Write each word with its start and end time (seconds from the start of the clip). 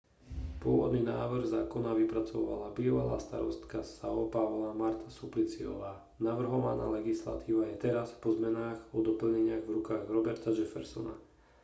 pôvodný 0.63 1.01
návrh 1.13 1.45
zákona 1.55 1.91
vypracovala 2.01 2.67
bývalá 2.79 3.17
starostka 3.27 3.79
são 3.95 4.15
paula 4.35 4.71
marta 4.81 5.05
suplicyová. 5.19 5.93
navrhovaná 6.27 6.85
legislatíva 6.97 7.63
je 7.69 7.77
teraz 7.85 8.07
po 8.23 8.29
zmenách 8.37 8.79
a 8.81 8.95
doplneniach 9.07 9.61
v 9.65 9.75
rukách 9.77 10.03
roberta 10.15 10.49
jeffersona 10.59 11.13